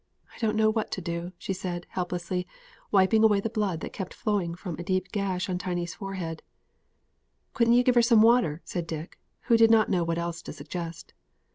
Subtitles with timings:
[0.35, 2.47] "I don't know what to do," she said, helplessly,
[2.89, 6.41] wiping away the blood that kept flowing from a deep gash on Tiny's forehead.
[7.53, 10.53] "Couldn't you give her some water?" said Dick, who did not know what else to
[10.53, 11.13] suggest.